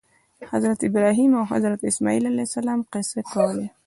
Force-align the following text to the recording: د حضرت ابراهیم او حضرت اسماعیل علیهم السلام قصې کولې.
د 0.39 0.41
حضرت 0.51 0.79
ابراهیم 0.89 1.31
او 1.39 1.43
حضرت 1.53 1.79
اسماعیل 1.89 2.23
علیهم 2.29 2.47
السلام 2.49 2.79
قصې 2.91 3.21
کولې. 3.31 3.67